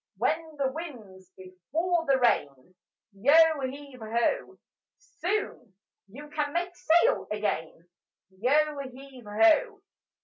When 0.17 0.55
the 0.57 0.71
wind's 0.71 1.29
before 1.37 2.07
the 2.07 2.17
rain, 2.17 2.73
Yo 3.13 3.59
heave 3.69 3.99
ho! 4.01 4.57
Soon 4.97 5.75
you 6.07 6.27
can 6.31 6.53
make 6.53 6.75
sail 6.75 7.27
again: 7.31 7.87
Yo 8.31 8.79
heave 8.87 9.25
ho! 9.25 9.81